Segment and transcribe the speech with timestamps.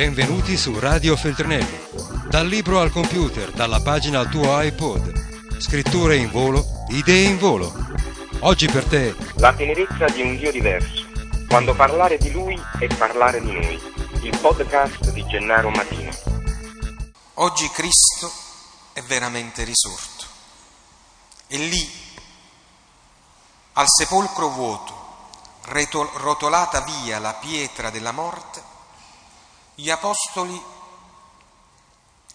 [0.00, 1.78] Benvenuti su Radio Feltrinelli.
[2.26, 5.58] Dal libro al computer, dalla pagina al tuo iPod.
[5.60, 7.70] Scritture in volo, idee in volo.
[8.38, 9.14] Oggi per te.
[9.34, 11.04] La tenerezza di un Dio diverso.
[11.46, 13.78] Quando parlare di Lui è parlare di noi.
[14.22, 16.10] Il podcast di Gennaro Matino.
[17.34, 18.32] Oggi Cristo
[18.94, 20.24] è veramente risorto.
[21.46, 21.90] E lì,
[23.74, 24.94] al sepolcro vuoto,
[26.14, 28.69] rotolata via la pietra della morte,
[29.80, 30.62] gli apostoli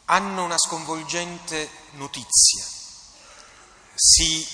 [0.05, 2.65] hanno una sconvolgente notizia,
[3.93, 4.47] si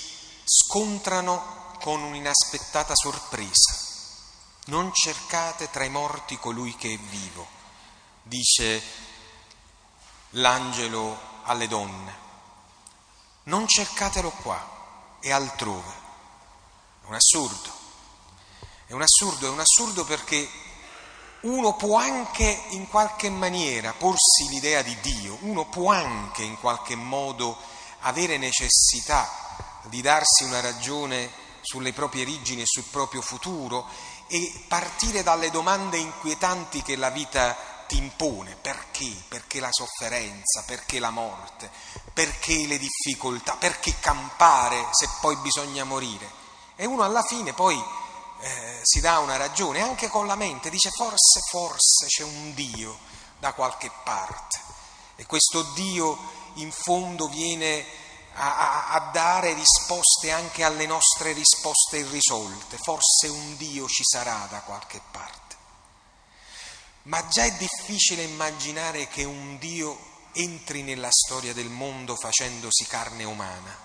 [0.44, 3.90] scontrano con un'inaspettata sorpresa.
[4.66, 7.48] Non cercate tra i morti colui che è vivo,
[8.22, 8.82] dice
[10.30, 12.20] l'angelo alle donne.
[13.44, 16.00] Non cercatelo qua, è altrove.
[17.02, 17.80] È un assurdo.
[18.84, 20.48] È un assurdo, è un assurdo perché
[21.42, 26.94] uno può anche in qualche maniera porsi l'idea di Dio, uno può anche in qualche
[26.94, 27.56] modo
[28.00, 29.28] avere necessità
[29.84, 33.86] di darsi una ragione sulle proprie origini e sul proprio futuro
[34.28, 38.56] e partire dalle domande inquietanti che la vita ti impone.
[38.60, 39.12] Perché?
[39.28, 41.70] Perché la sofferenza, perché la morte,
[42.12, 46.40] perché le difficoltà, perché campare se poi bisogna morire.
[46.76, 47.82] E uno alla fine poi
[48.42, 52.98] eh, si dà una ragione, anche con la mente, dice forse, forse c'è un Dio
[53.38, 54.60] da qualche parte
[55.16, 56.18] e questo Dio
[56.54, 57.86] in fondo viene
[58.34, 64.46] a, a, a dare risposte anche alle nostre risposte irrisolte, forse un Dio ci sarà
[64.50, 65.56] da qualche parte.
[67.04, 73.24] Ma già è difficile immaginare che un Dio entri nella storia del mondo facendosi carne
[73.24, 73.76] umana,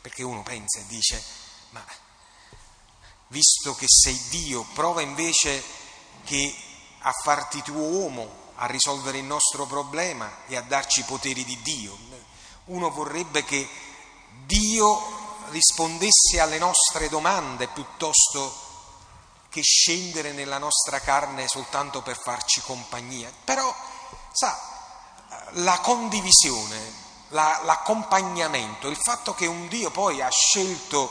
[0.00, 1.22] perché uno pensa e dice,
[1.70, 1.84] ma
[3.28, 5.62] visto che sei Dio, prova invece
[6.24, 6.54] che
[7.00, 11.96] a farti tuo uomo, a risolvere il nostro problema e a darci poteri di Dio.
[12.66, 13.68] Uno vorrebbe che
[14.44, 15.16] Dio
[15.50, 18.66] rispondesse alle nostre domande piuttosto
[19.48, 23.32] che scendere nella nostra carne soltanto per farci compagnia.
[23.44, 23.74] Però,
[24.32, 24.58] sa,
[25.52, 31.10] la condivisione, la, l'accompagnamento, il fatto che un Dio poi ha scelto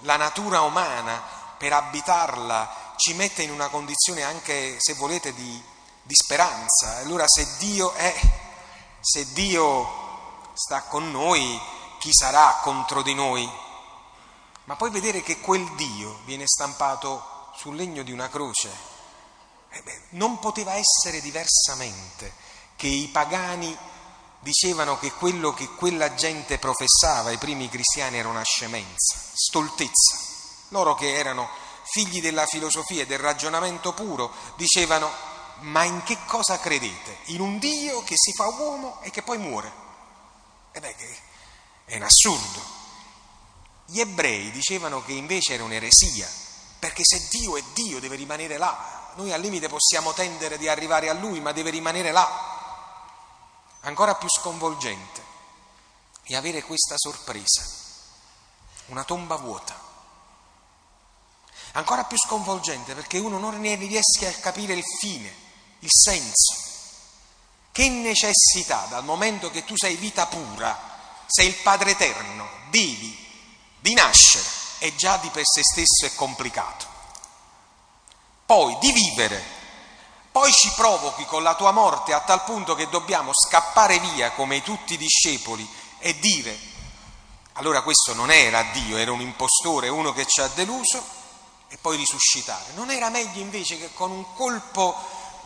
[0.00, 5.62] la natura umana per abitarla ci mette in una condizione anche, se volete, di,
[6.02, 6.96] di speranza.
[6.96, 8.14] Allora se Dio è,
[9.00, 11.60] se Dio sta con noi,
[11.98, 13.48] chi sarà contro di noi?
[14.64, 18.70] Ma poi vedere che quel Dio viene stampato sul legno di una croce,
[19.70, 22.32] eh beh, non poteva essere diversamente
[22.76, 23.76] che i pagani
[24.40, 30.27] dicevano che quello che quella gente professava, i primi cristiani, era una scemenza, stoltezza.
[30.68, 31.48] Loro che erano
[31.84, 35.10] figli della filosofia e del ragionamento puro dicevano
[35.60, 37.18] ma in che cosa credete?
[37.26, 39.72] In un Dio che si fa uomo e che poi muore?
[40.72, 40.96] E beh,
[41.86, 42.76] è un assurdo.
[43.86, 46.28] Gli ebrei dicevano che invece era un'eresia,
[46.78, 49.12] perché se Dio è Dio deve rimanere là.
[49.14, 52.56] Noi al limite possiamo tendere di arrivare a Lui, ma deve rimanere là.
[53.80, 55.24] Ancora più sconvolgente
[56.22, 57.66] è avere questa sorpresa,
[58.86, 59.77] una tomba vuota.
[61.72, 65.32] Ancora più sconvolgente perché uno non ne riesce a capire il fine,
[65.80, 66.56] il senso.
[67.70, 70.76] Che necessità, dal momento che tu sei vita pura,
[71.26, 73.26] sei il Padre Eterno, devi
[73.80, 74.44] di nascere
[74.78, 76.86] e già di per sé stesso è complicato.
[78.46, 79.44] Poi di vivere,
[80.32, 84.62] poi ci provochi con la tua morte a tal punto che dobbiamo scappare via come
[84.62, 85.68] tutti i discepoli
[85.98, 86.58] e dire,
[87.54, 91.17] allora questo non era Dio, era un impostore, uno che ci ha deluso,
[91.68, 92.72] e poi risuscitare.
[92.74, 94.96] Non era meglio invece che con un colpo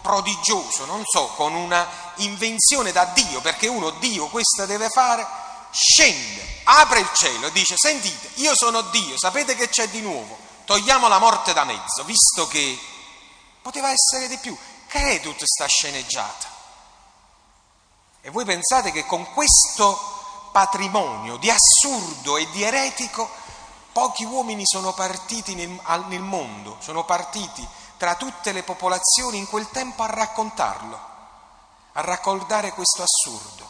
[0.00, 5.26] prodigioso, non so, con una invenzione da Dio, perché uno Dio questo deve fare,
[5.70, 10.36] scende, apre il cielo e dice, sentite, io sono Dio, sapete che c'è di nuovo,
[10.64, 12.78] togliamo la morte da mezzo, visto che
[13.62, 14.56] poteva essere di più,
[14.88, 16.50] che è tutta sta sceneggiata.
[18.20, 23.28] E voi pensate che con questo patrimonio di assurdo e di eretico
[23.92, 25.68] Pochi uomini sono partiti nel,
[26.08, 27.66] nel mondo, sono partiti
[27.98, 30.98] tra tutte le popolazioni in quel tempo a raccontarlo,
[31.92, 33.68] a raccordare questo assurdo,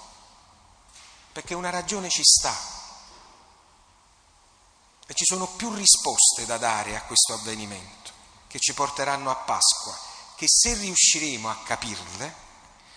[1.32, 2.54] perché una ragione ci sta
[5.06, 8.10] e ci sono più risposte da dare a questo avvenimento
[8.46, 9.98] che ci porteranno a Pasqua,
[10.36, 12.34] che se riusciremo a capirle,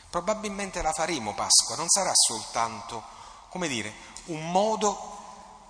[0.10, 3.04] probabilmente la faremo Pasqua, non sarà soltanto,
[3.50, 3.94] come dire,
[4.25, 5.14] un modo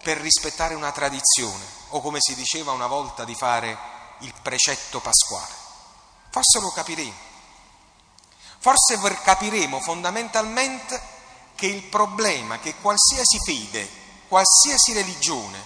[0.06, 3.76] per rispettare una tradizione o come si diceva una volta di fare
[4.20, 5.52] il precetto pasquale.
[6.30, 7.16] Forse lo capiremo,
[8.60, 11.02] forse capiremo fondamentalmente
[11.56, 13.90] che il problema, che qualsiasi fede,
[14.28, 15.60] qualsiasi religione,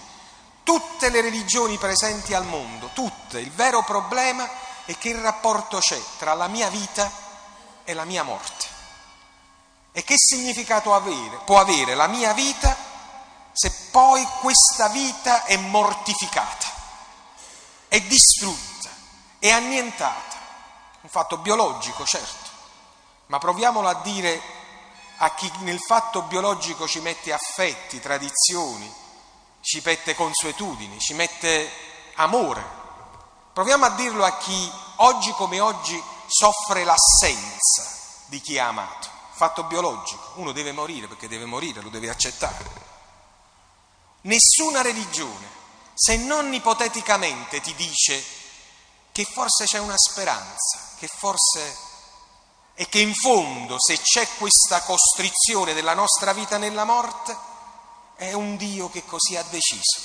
[0.62, 4.48] tutte le religioni presenti al mondo, tutte, il vero problema
[4.86, 7.12] è che il rapporto c'è tra la mia vita
[7.84, 8.68] e la mia morte.
[9.92, 12.88] E che significato avere, può avere la mia vita
[13.90, 16.66] poi questa vita è mortificata,
[17.88, 18.88] è distrutta,
[19.38, 20.38] è annientata?
[21.02, 22.50] Un fatto biologico, certo
[23.30, 24.42] ma proviamolo a dire
[25.18, 28.92] a chi nel fatto biologico ci mette affetti, tradizioni,
[29.60, 31.70] ci mette consuetudini, ci mette
[32.16, 32.78] amore.
[33.52, 39.08] Proviamo a dirlo a chi oggi come oggi soffre l'assenza di chi ha amato.
[39.30, 42.89] Fatto biologico, uno deve morire perché deve morire, lo deve accettare.
[44.22, 45.48] Nessuna religione,
[45.94, 48.22] se non ipoteticamente, ti dice
[49.12, 51.88] che forse c'è una speranza, che forse
[52.74, 57.36] e che in fondo se c'è questa costrizione della nostra vita nella morte
[58.16, 60.00] è un Dio che così ha deciso.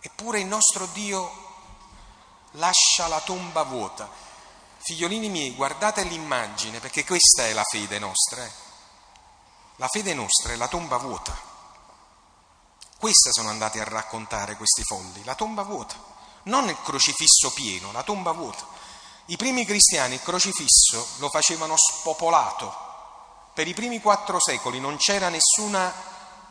[0.00, 1.50] Eppure il nostro Dio
[2.52, 4.10] lascia la tomba vuota.
[4.78, 8.44] Figliolini miei, guardate l'immagine perché questa è la fede nostra.
[8.44, 8.52] Eh?
[9.76, 11.51] La fede nostra è la tomba vuota.
[13.02, 15.96] Questa sono andati a raccontare questi folli, la tomba vuota,
[16.44, 18.64] non il crocifisso pieno, la tomba vuota.
[19.26, 22.72] I primi cristiani il crocifisso lo facevano spopolato.
[23.54, 25.92] Per i primi quattro secoli non c'era nessuna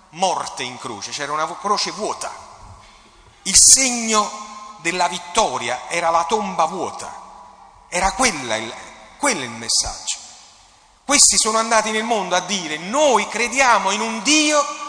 [0.09, 2.30] morte in croce, c'era una croce vuota.
[3.44, 4.30] Il segno
[4.81, 7.13] della vittoria era la tomba vuota.
[7.88, 8.74] Era quella il,
[9.19, 10.18] quello il messaggio.
[11.06, 14.81] Questi sono andati nel mondo a dire noi crediamo in un Dio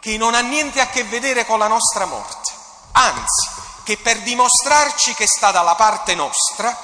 [0.00, 2.52] che non ha niente a che vedere con la nostra morte,
[2.92, 3.48] anzi
[3.84, 6.76] che per dimostrarci che sta dalla parte nostra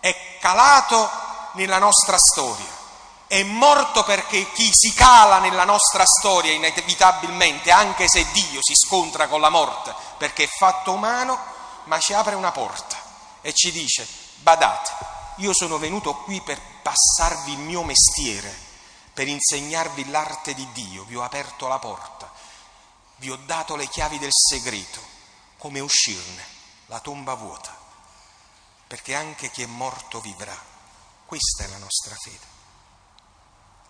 [0.00, 1.10] è calato
[1.52, 2.74] nella nostra storia,
[3.26, 9.26] è morto perché chi si cala nella nostra storia inevitabilmente, anche se Dio si scontra
[9.26, 11.38] con la morte perché è fatto umano,
[11.84, 12.96] ma ci apre una porta
[13.40, 14.06] e ci dice,
[14.36, 14.90] badate,
[15.36, 18.65] io sono venuto qui per passarvi il mio mestiere,
[19.16, 22.30] per insegnarvi l'arte di Dio, vi ho aperto la porta,
[23.16, 25.00] vi ho dato le chiavi del segreto,
[25.56, 26.44] come uscirne,
[26.86, 27.84] la tomba vuota
[28.86, 30.56] perché anche chi è morto vivrà.
[31.24, 32.54] Questa è la nostra fede.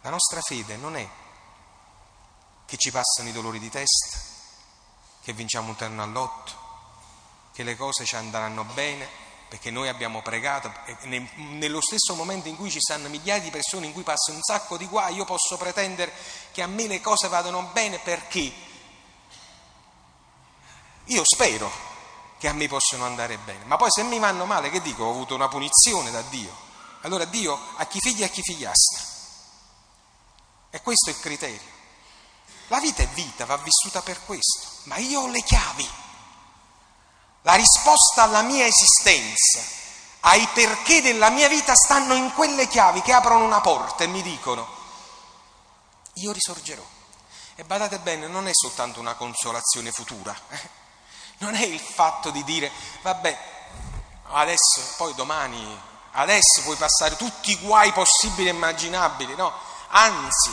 [0.01, 1.09] La nostra fede non è
[2.65, 4.19] che ci passano i dolori di testa,
[5.23, 6.65] che vinciamo un terno all'otto,
[7.53, 9.09] che le cose ci andranno bene,
[9.49, 10.73] perché noi abbiamo pregato
[11.05, 14.77] nello stesso momento in cui ci stanno migliaia di persone in cui passa un sacco
[14.77, 16.13] di guai, io posso pretendere
[16.53, 18.53] che a me le cose vadano bene perché
[21.05, 21.71] io spero
[22.39, 23.65] che a me possono andare bene.
[23.65, 25.05] Ma poi se mi vanno male, che dico?
[25.05, 26.65] Ho avuto una punizione da Dio.
[27.03, 29.05] Allora Dio a chi figlia e a chi figliastra.
[30.71, 31.75] E questo è il criterio.
[32.69, 35.89] La vita è vita, va vissuta per questo, ma io ho le chiavi.
[37.47, 39.63] La risposta alla mia esistenza,
[40.23, 44.21] ai perché della mia vita stanno in quelle chiavi che aprono una porta e mi
[44.21, 44.67] dicono,
[46.15, 46.83] io risorgerò.
[47.55, 50.37] E badate bene, non è soltanto una consolazione futura.
[50.49, 50.69] Eh?
[51.39, 52.69] non è il fatto di dire,
[53.03, 53.39] vabbè,
[54.31, 55.81] adesso, poi domani,
[56.15, 59.53] adesso puoi passare tutti i guai possibili e immaginabili, no?
[59.91, 60.51] Anzi,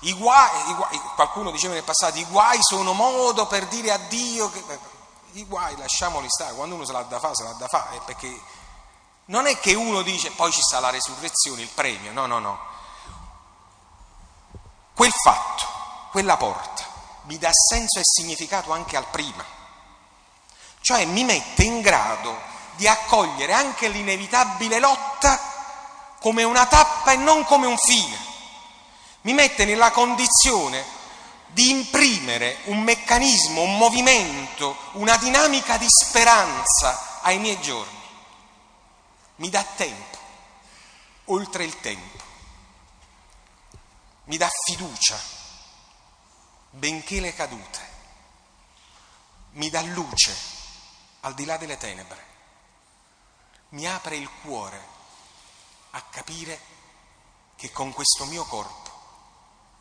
[0.00, 3.96] i guai, i guai, qualcuno diceva nel passato, i guai sono modo per dire a
[3.96, 4.92] Dio che...
[5.34, 8.40] I guai lasciamoli stare, quando uno se l'ha da fare, se l'ha da fare, perché
[9.26, 12.58] non è che uno dice poi ci sta la resurrezione, il premio, no, no, no.
[14.94, 15.66] Quel fatto,
[16.10, 16.84] quella porta,
[17.22, 19.54] mi dà senso e significato anche al prima
[20.84, 22.38] cioè mi mette in grado
[22.76, 25.40] di accogliere anche l'inevitabile lotta
[26.20, 28.14] come una tappa e non come un fine.
[29.22, 30.84] Mi mette nella condizione
[31.54, 38.02] di imprimere un meccanismo, un movimento, una dinamica di speranza ai miei giorni.
[39.36, 40.18] Mi dà tempo,
[41.26, 42.22] oltre il tempo.
[44.24, 45.18] Mi dà fiducia,
[46.70, 47.92] benché le cadute.
[49.52, 50.36] Mi dà luce
[51.20, 52.32] al di là delle tenebre.
[53.70, 54.92] Mi apre il cuore
[55.90, 56.60] a capire
[57.56, 58.83] che con questo mio corpo,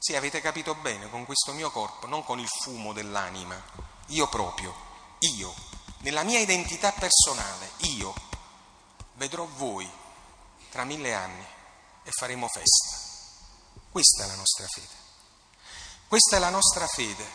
[0.03, 3.55] sì avete capito bene, con questo mio corpo, non con il fumo dell'anima,
[4.07, 4.75] io proprio,
[5.19, 5.53] io,
[5.99, 8.13] nella mia identità personale, io,
[9.13, 9.89] vedrò voi
[10.69, 11.45] tra mille anni
[12.03, 12.97] e faremo festa.
[13.89, 15.01] Questa è la nostra fede.
[16.09, 17.25] Questa è la nostra fede.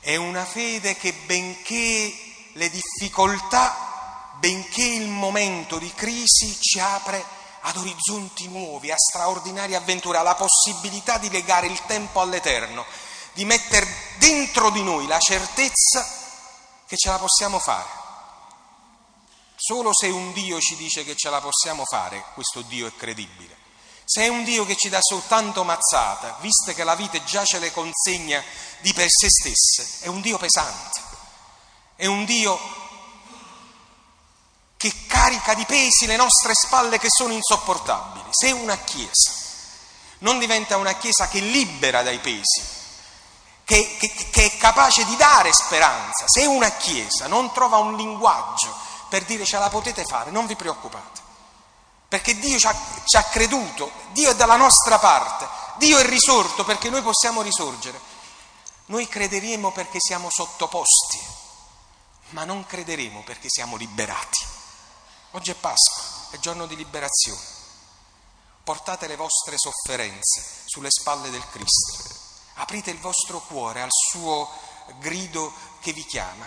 [0.00, 2.14] È una fede che benché
[2.52, 7.24] le difficoltà, benché il momento di crisi ci apre
[7.60, 12.84] ad orizzonti nuovi, a straordinarie avventure, alla possibilità di legare il tempo all'eterno,
[13.32, 13.86] di mettere
[14.18, 16.06] dentro di noi la certezza
[16.86, 17.88] che ce la possiamo fare.
[19.56, 23.56] Solo se un Dio ci dice che ce la possiamo fare, questo Dio è credibile.
[24.04, 27.58] Se è un Dio che ci dà soltanto mazzata, visto che la vita già ce
[27.58, 28.42] le consegna
[28.80, 31.00] di per sé stesse, è un Dio pesante,
[31.94, 32.58] è un Dio
[34.80, 38.24] che carica di pesi le nostre spalle che sono insopportabili.
[38.30, 39.30] Se una Chiesa
[40.20, 42.62] non diventa una Chiesa che libera dai pesi,
[43.62, 48.74] che, che, che è capace di dare speranza, se una Chiesa non trova un linguaggio
[49.10, 51.20] per dire ce la potete fare, non vi preoccupate,
[52.08, 55.46] perché Dio ci ha, ci ha creduto, Dio è dalla nostra parte,
[55.76, 58.00] Dio è risorto perché noi possiamo risorgere.
[58.86, 61.20] Noi crederemo perché siamo sottoposti,
[62.30, 64.58] ma non crederemo perché siamo liberati.
[65.32, 67.58] Oggi è Pasqua, è giorno di liberazione.
[68.64, 72.02] Portate le vostre sofferenze sulle spalle del Cristo.
[72.54, 74.50] Aprite il vostro cuore al suo
[74.98, 76.44] grido che vi chiama.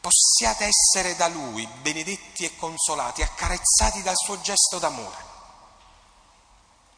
[0.00, 5.28] Possiate essere da Lui benedetti e consolati, accarezzati dal suo gesto d'amore.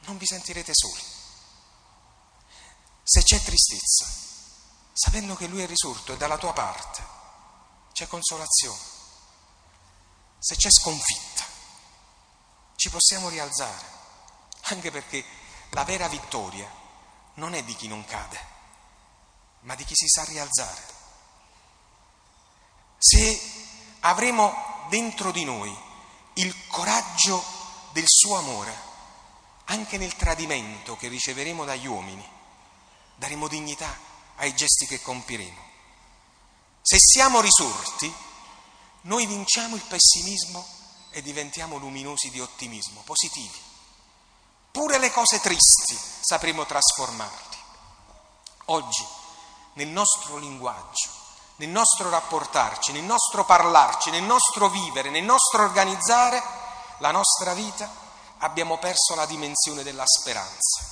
[0.02, 1.02] Non vi sentirete soli.
[3.02, 4.06] Se c'è tristezza,
[4.92, 7.04] sapendo che Lui è risorto e dalla tua parte,
[7.92, 9.00] c'è consolazione
[10.42, 11.44] se c'è sconfitta,
[12.74, 13.86] ci possiamo rialzare,
[14.62, 15.24] anche perché
[15.70, 16.68] la vera vittoria
[17.34, 18.44] non è di chi non cade,
[19.60, 20.82] ma di chi si sa rialzare.
[22.98, 23.40] Se
[24.00, 25.72] avremo dentro di noi
[26.34, 27.40] il coraggio
[27.92, 28.74] del suo amore,
[29.66, 32.28] anche nel tradimento che riceveremo dagli uomini,
[33.14, 33.96] daremo dignità
[34.38, 35.70] ai gesti che compiremo.
[36.82, 38.12] Se siamo risorti,
[39.02, 40.66] noi vinciamo il pessimismo
[41.10, 43.60] e diventiamo luminosi di ottimismo, positivi.
[44.70, 47.56] Pure le cose tristi sapremo trasformarli.
[48.66, 49.04] Oggi,
[49.74, 51.10] nel nostro linguaggio,
[51.56, 56.42] nel nostro rapportarci, nel nostro parlarci, nel nostro vivere, nel nostro organizzare
[56.98, 57.90] la nostra vita,
[58.38, 60.91] abbiamo perso la dimensione della speranza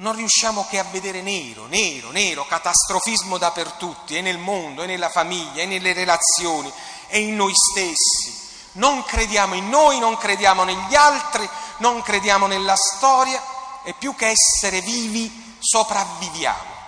[0.00, 5.10] non riusciamo che a vedere nero, nero, nero, catastrofismo dappertutto, e nel mondo, e nella
[5.10, 6.72] famiglia, e nelle relazioni,
[7.08, 8.48] e in noi stessi.
[8.72, 13.42] Non crediamo in noi, non crediamo negli altri, non crediamo nella storia,
[13.84, 16.78] e più che essere vivi sopravviviamo.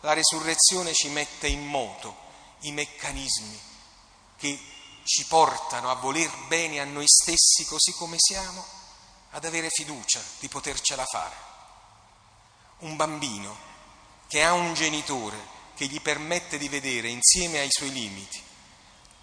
[0.00, 2.26] La resurrezione ci mette in moto
[2.60, 3.60] i meccanismi
[4.36, 4.60] che
[5.04, 8.64] ci portano a voler bene a noi stessi così come siamo,
[9.32, 11.47] ad avere fiducia di potercela fare
[12.78, 13.56] un bambino
[14.28, 18.42] che ha un genitore che gli permette di vedere insieme ai suoi limiti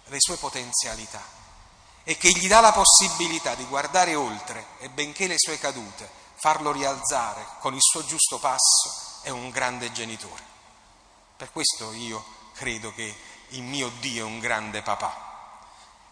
[0.06, 1.22] le sue potenzialità
[2.04, 6.70] e che gli dà la possibilità di guardare oltre e benché le sue cadute farlo
[6.70, 10.42] rialzare con il suo giusto passo è un grande genitore.
[11.36, 13.14] Per questo io credo che
[13.48, 15.24] il mio Dio è un grande papà.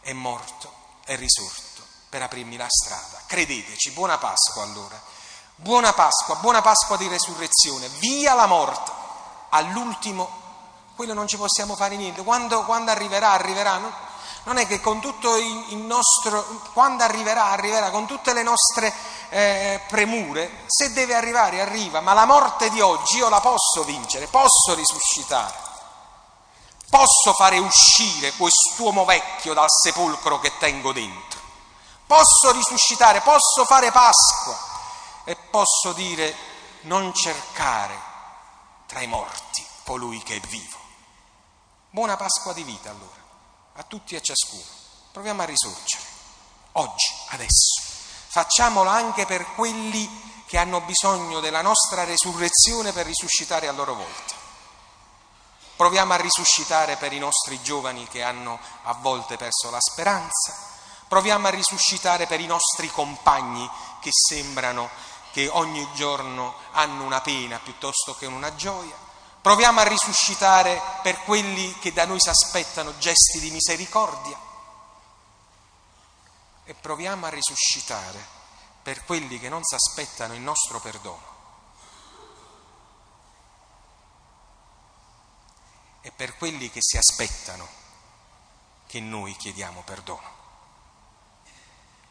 [0.01, 0.73] È morto,
[1.05, 3.23] è risorto per aprirmi la strada.
[3.27, 5.01] Credeteci, buona Pasqua allora.
[5.57, 8.91] Buona Pasqua, buona Pasqua di resurrezione, via la morte.
[9.51, 10.29] All'ultimo,
[10.97, 12.25] quello non ci possiamo fare niente.
[12.25, 13.79] Quando, quando arriverà, arriverà.
[13.79, 13.93] No?
[14.45, 18.93] Non è che con tutto il nostro, quando arriverà, arriverà, con tutte le nostre
[19.31, 24.27] eh, premure, se deve arrivare, arriva, ma la morte di oggi io la posso vincere,
[24.27, 25.55] posso risuscitare,
[26.91, 31.41] posso fare uscire quest'uomo vecchio dal sepolcro che tengo dentro,
[32.07, 34.64] posso risuscitare, posso fare Pasqua
[35.25, 36.35] e posso dire
[36.83, 37.99] non cercare
[38.87, 40.79] tra i morti colui che è vivo.
[41.91, 43.23] Buona Pasqua di vita allora,
[43.75, 44.83] a tutti e a ciascuno.
[45.13, 46.03] Proviamo a risorgere,
[46.73, 47.83] oggi, adesso.
[48.29, 54.35] Facciamolo anche per quelli che hanno bisogno della nostra resurrezione per risuscitare a loro volta.
[55.77, 60.73] Proviamo a risuscitare per i nostri giovani che hanno a volte perso la speranza.
[61.09, 63.69] Proviamo a risuscitare per i nostri compagni
[64.01, 64.91] che sembrano
[65.35, 68.95] che ogni giorno hanno una pena piuttosto che una gioia.
[69.43, 74.39] Proviamo a risuscitare per quelli che da noi si aspettano gesti di misericordia.
[76.63, 78.25] E proviamo a risuscitare
[78.81, 81.33] per quelli che non si aspettano il nostro perdono.
[86.03, 87.69] E per quelli che si aspettano
[88.87, 90.33] che noi chiediamo perdono.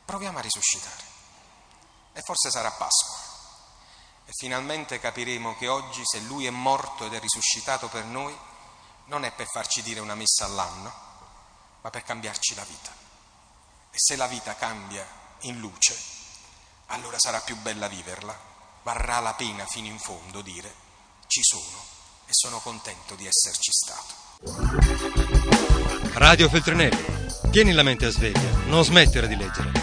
[0.03, 1.12] Proviamo a risuscitare.
[2.13, 3.31] E forse sarà Pasqua.
[4.25, 8.35] E finalmente capiremo che oggi se Lui è morto ed è risuscitato per noi,
[9.05, 10.93] non è per farci dire una messa all'anno,
[11.81, 12.91] ma per cambiarci la vita.
[13.91, 15.05] E se la vita cambia
[15.41, 15.95] in luce,
[16.87, 18.37] allora sarà più bella viverla,
[18.83, 20.73] varrà la pena fino in fondo dire
[21.27, 21.91] ci sono
[22.25, 24.13] e sono contento di esserci stato.
[26.13, 29.82] Radio Feltrinelli, tieni la mente a sveglia, non smettere di leggere.